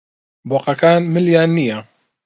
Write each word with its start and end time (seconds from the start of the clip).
بۆقەکان 0.49 1.01
ملیان 1.13 1.49
نییە. 1.57 1.79